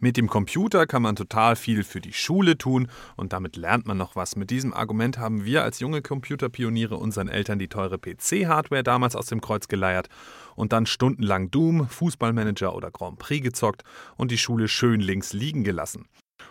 [0.00, 3.96] Mit dem Computer kann man total viel für die Schule tun und damit lernt man
[3.96, 4.36] noch was.
[4.36, 9.26] Mit diesem Argument haben wir als junge Computerpioniere unseren Eltern die teure PC-Hardware damals aus
[9.26, 10.08] dem Kreuz geleiert
[10.54, 13.82] und dann stundenlang Doom, Fußballmanager oder Grand Prix gezockt
[14.16, 16.06] und die Schule schön links liegen gelassen.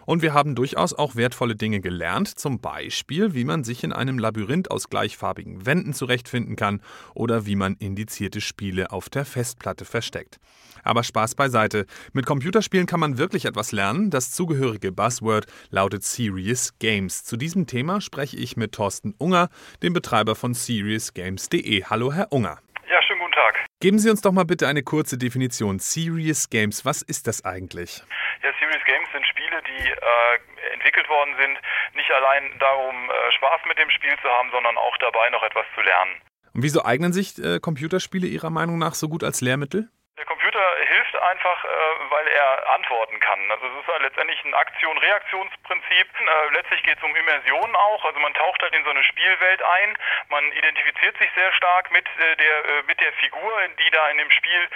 [0.07, 4.19] Und wir haben durchaus auch wertvolle Dinge gelernt, zum Beispiel, wie man sich in einem
[4.19, 6.81] Labyrinth aus gleichfarbigen Wänden zurechtfinden kann
[7.13, 10.37] oder wie man indizierte Spiele auf der Festplatte versteckt.
[10.85, 11.85] Aber Spaß beiseite.
[12.13, 14.09] Mit Computerspielen kann man wirklich etwas lernen.
[14.09, 17.25] Das zugehörige Buzzword lautet Serious Games.
[17.25, 19.49] Zu diesem Thema spreche ich mit Thorsten Unger,
[19.83, 21.83] dem Betreiber von SeriousGames.de.
[21.83, 22.59] Hallo, Herr Unger.
[22.89, 23.65] Ja, schönen guten Tag.
[23.81, 25.79] Geben Sie uns doch mal bitte eine kurze Definition.
[25.79, 28.01] Serious Games, was ist das eigentlich?
[28.41, 31.57] Ja, Serious Games sind Spiele, die äh, entwickelt worden sind,
[31.95, 35.65] nicht allein darum, äh, Spaß mit dem Spiel zu haben, sondern auch dabei noch etwas
[35.75, 36.21] zu lernen.
[36.53, 39.89] Und wieso eignen sich äh, Computerspiele Ihrer Meinung nach so gut als Lehrmittel?
[40.47, 41.67] Computer hilft einfach, äh,
[42.09, 43.51] weil er antworten kann.
[43.51, 46.07] Also es ist ja letztendlich ein Aktion-Reaktionsprinzip.
[46.19, 48.05] Äh, letztlich geht es um Immersion auch.
[48.05, 49.97] Also man taucht halt in so eine Spielwelt ein.
[50.29, 54.31] Man identifiziert sich sehr stark mit äh, der mit der Figur, die da in dem
[54.31, 54.69] Spiel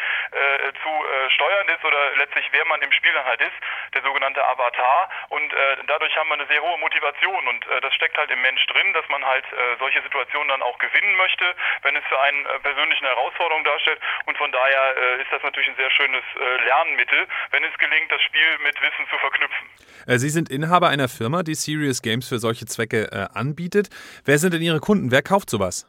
[0.83, 3.53] zu steuern ist oder letztlich wer man im Spiel dann halt ist,
[3.93, 5.09] der sogenannte Avatar.
[5.29, 5.53] Und
[5.87, 9.07] dadurch haben wir eine sehr hohe Motivation und das steckt halt im Mensch drin, dass
[9.09, 9.45] man halt
[9.79, 13.99] solche Situationen dann auch gewinnen möchte, wenn es für einen persönlich eine Herausforderung darstellt.
[14.25, 18.21] Und von daher ist das natürlich ein sehr schönes äh, Lernmittel, wenn es gelingt, das
[18.21, 19.67] Spiel mit Wissen zu verknüpfen.
[20.07, 23.89] Äh, Sie sind Inhaber einer Firma, die Serious Games für solche Zwecke äh, anbietet.
[24.25, 25.11] Wer sind denn Ihre Kunden?
[25.11, 25.87] Wer kauft sowas?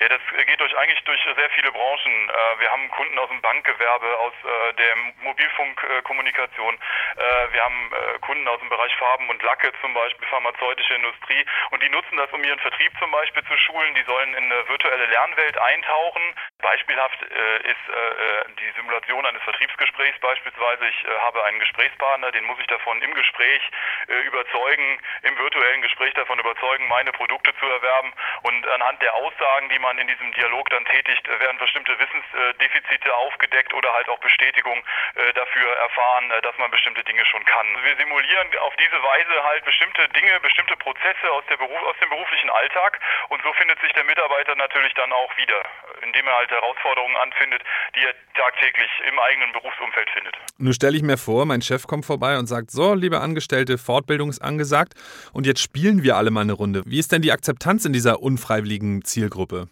[0.00, 2.30] Ja, das geht durch eigentlich durch sehr viele Branchen.
[2.60, 4.32] Wir haben Kunden aus dem Bankgewerbe, aus
[4.78, 6.78] der Mobilfunkkommunikation.
[7.50, 7.90] Wir haben
[8.20, 11.44] Kunden aus dem Bereich Farben und Lacke, zum Beispiel pharmazeutische Industrie.
[11.70, 13.94] Und die nutzen das, um ihren Vertrieb zum Beispiel zu schulen.
[13.94, 16.22] Die sollen in eine virtuelle Lernwelt eintauchen.
[16.58, 17.84] Beispielhaft ist
[18.58, 20.88] die Simulation eines Vertriebsgesprächs beispielsweise.
[20.88, 23.62] Ich habe einen Gesprächspartner, den muss ich davon im Gespräch
[24.26, 28.12] überzeugen, im virtuellen Gespräch davon überzeugen, meine Produkte zu erwerben.
[28.42, 33.72] Und anhand der Aussagen, die man in diesem Dialog dann tätigt, werden bestimmte Wissensdefizite aufgedeckt
[33.74, 34.82] oder halt auch Bestätigung
[35.14, 37.66] äh, dafür erfahren, äh, dass man bestimmte Dinge schon kann.
[37.82, 42.50] Wir simulieren auf diese Weise halt bestimmte Dinge, bestimmte Prozesse aus, Beruf, aus dem beruflichen
[42.50, 45.62] Alltag und so findet sich der Mitarbeiter natürlich dann auch wieder,
[46.02, 47.62] indem er halt Herausforderungen anfindet,
[47.94, 50.36] die er tagtäglich im eigenen Berufsumfeld findet.
[50.58, 54.28] Nun stelle ich mir vor, mein Chef kommt vorbei und sagt, so, liebe Angestellte, Fortbildung
[54.30, 54.94] ist angesagt
[55.32, 56.82] und jetzt spielen wir alle mal eine Runde.
[56.86, 59.68] Wie ist denn die Akzeptanz in dieser unfreiwilligen Zielgruppe?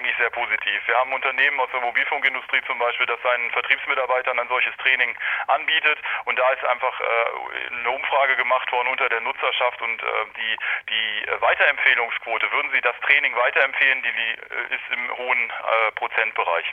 [0.00, 0.80] Eigentlich sehr positiv.
[0.86, 5.14] Wir haben Unternehmen aus der Mobilfunkindustrie zum Beispiel, das seinen Vertriebsmitarbeitern ein solches Training
[5.48, 5.98] anbietet.
[6.24, 10.06] Und da ist einfach äh, eine Umfrage gemacht worden unter der Nutzerschaft und äh,
[10.36, 10.56] die,
[10.88, 16.64] die Weiterempfehlungsquote, würden Sie das Training weiterempfehlen, die, die äh, ist im hohen äh, Prozentbereich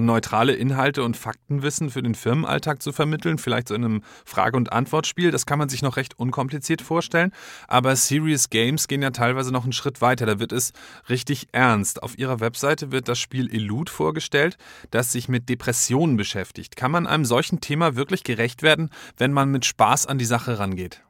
[0.00, 4.72] neutrale Inhalte und Faktenwissen für den Firmenalltag zu vermitteln, vielleicht so in einem Frage- und
[4.72, 5.30] Antwortspiel.
[5.30, 7.32] Das kann man sich noch recht unkompliziert vorstellen.
[7.68, 10.26] Aber Serious Games gehen ja teilweise noch einen Schritt weiter.
[10.26, 10.72] Da wird es
[11.08, 12.02] richtig ernst.
[12.02, 14.56] Auf ihrer Webseite wird das Spiel Elude vorgestellt,
[14.90, 16.76] das sich mit Depressionen beschäftigt.
[16.76, 20.58] Kann man einem solchen Thema wirklich gerecht werden, wenn man mit Spaß an die Sache
[20.58, 21.02] rangeht?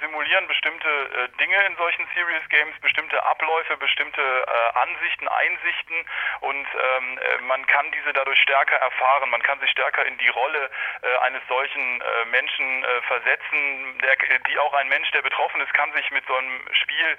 [0.00, 6.04] Simulieren bestimmte äh, Dinge in solchen Serious Games, bestimmte Abläufe, bestimmte äh, Ansichten, Einsichten
[6.40, 10.28] und ähm, äh, man kann diese dadurch stärker erfahren, man kann sich stärker in die
[10.28, 10.70] Rolle
[11.02, 14.16] äh, eines solchen äh, Menschen versetzen, der,
[14.48, 17.16] die auch ein Mensch, der betroffen ist, kann sich mit so einem Spiel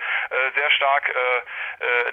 [0.56, 1.14] sehr stark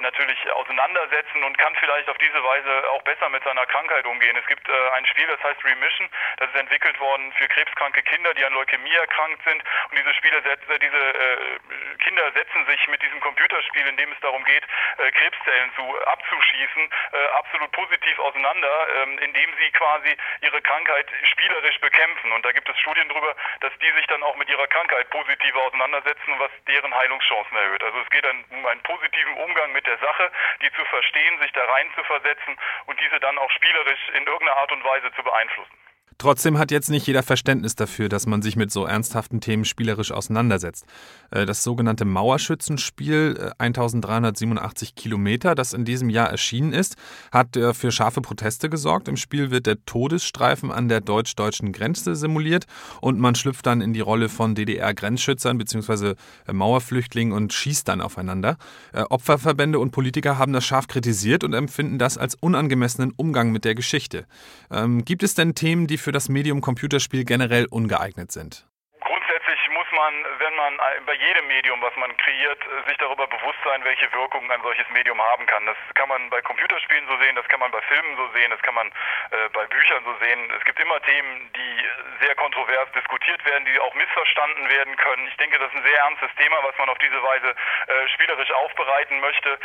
[0.00, 4.36] natürlich auseinandersetzen und kann vielleicht auf diese Weise auch besser mit seiner Krankheit umgehen.
[4.36, 8.44] Es gibt ein Spiel, das heißt Remission, das ist entwickelt worden für krebskranke Kinder, die
[8.44, 9.62] an Leukämie erkrankt sind.
[9.90, 11.58] Und diese Spiele setzen diese äh,
[11.98, 14.64] Kinder setzen sich mit diesem Computerspiel, in dem es darum geht,
[14.98, 21.78] äh, Krebszellen zu abzuschießen, äh, absolut positiv auseinander, ähm, indem sie quasi ihre Krankheit spielerisch
[21.80, 22.32] bekämpfen.
[22.32, 25.62] Und da gibt es Studien darüber, dass die sich dann auch mit ihrer Krankheit positiver
[25.62, 27.82] auseinandersetzen, was deren Heilungschancen erhöht.
[27.82, 30.30] Also es geht um einen positiven Umgang mit der Sache,
[30.62, 32.56] die zu verstehen, sich da rein zu versetzen
[32.86, 35.76] und diese dann auch spielerisch in irgendeiner Art und Weise zu beeinflussen.
[36.18, 40.12] Trotzdem hat jetzt nicht jeder Verständnis dafür, dass man sich mit so ernsthaften Themen spielerisch
[40.12, 40.86] auseinandersetzt.
[41.30, 46.96] Äh, das sogenannte Mauerschützenspiel 1387 äh, Kilometer, das in diesem Jahr erschienen ist,
[47.30, 49.08] hat äh, für scharfe Proteste gesorgt.
[49.08, 52.64] Im Spiel wird der Todesstreifen an der deutsch-deutschen Grenze simuliert
[53.02, 56.14] und man schlüpft dann in die Rolle von DDR-Grenzschützern bzw.
[56.50, 58.56] Mauerflüchtlingen und schießt dann aufeinander.
[58.92, 63.74] Opferverbände und Politiker haben das scharf kritisiert und empfinden das als unangemessenen Umgang mit der
[63.74, 64.26] Geschichte.
[64.70, 68.66] Ähm, gibt es denn Themen, die für das Medium Computerspiel generell ungeeignet sind?
[69.00, 70.72] Grundsätzlich muss man, wenn man
[71.06, 72.58] bei jedem Medium, was man kreiert,
[72.88, 75.66] sich darüber bewusst sein, welche Wirkungen ein solches Medium haben kann.
[75.66, 78.62] Das kann man bei Computerspielen so sehen, das kann man bei Filmen so sehen, das
[78.62, 80.50] kann man äh, bei Büchern so sehen.
[80.58, 85.26] Es gibt immer Themen, die sehr kontrovers diskutiert werden, die auch missverstanden werden können.
[85.28, 88.50] Ich denke, das ist ein sehr ernstes Thema, was man auf diese Weise äh, spielerisch
[88.52, 89.58] aufbereiten möchte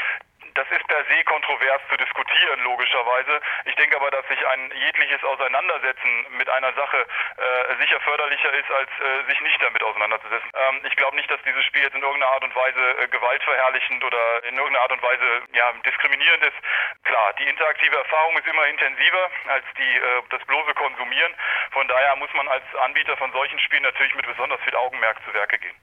[0.55, 3.41] das ist per se kontrovers zu diskutieren, logischerweise.
[3.65, 7.05] Ich denke aber, dass sich ein jegliches Auseinandersetzen mit einer Sache
[7.37, 10.49] äh, sicher förderlicher ist, als äh, sich nicht damit auseinanderzusetzen.
[10.53, 14.03] Ähm, ich glaube nicht, dass dieses Spiel jetzt in irgendeiner Art und Weise äh, gewaltverherrlichend
[14.03, 16.57] oder in irgendeiner Art und Weise ja, diskriminierend ist.
[17.03, 21.33] Klar, die interaktive Erfahrung ist immer intensiver als die, äh, das bloße Konsumieren.
[21.71, 25.33] Von daher muss man als Anbieter von solchen Spielen natürlich mit besonders viel Augenmerk zu
[25.33, 25.75] Werke gehen.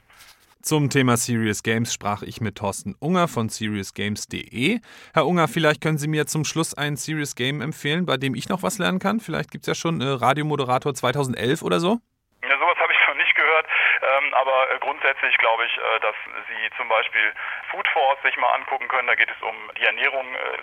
[0.62, 4.80] Zum Thema Serious Games sprach ich mit Thorsten Unger von seriousgames.de.
[5.14, 8.48] Herr Unger, vielleicht können Sie mir zum Schluss ein Serious Game empfehlen, bei dem ich
[8.48, 9.20] noch was lernen kann.
[9.20, 11.98] Vielleicht gibt es ja schon äh, Radiomoderator 2011 oder so.
[12.42, 13.66] Ja, sowas habe ich noch nicht gehört,
[14.02, 16.14] ähm, aber äh, grundsätzlich glaube ich, äh, dass
[16.50, 17.32] Sie zum Beispiel
[17.70, 19.06] Food Force sich mal angucken können.
[19.06, 20.58] Da geht es um die Ernährung, äh,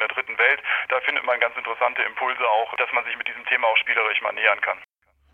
[0.00, 0.62] in der dritten Welt.
[0.88, 4.20] Da findet man ganz interessante Impulse auch, dass man sich mit diesem Thema auch spielerisch
[4.22, 4.78] mal nähern kann.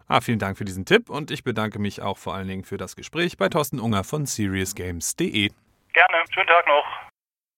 [0.09, 2.77] Ah, vielen Dank für diesen Tipp und ich bedanke mich auch vor allen Dingen für
[2.77, 5.51] das Gespräch bei Thorsten Unger von SeriousGames.de.
[5.93, 6.85] Gerne, schönen Tag noch.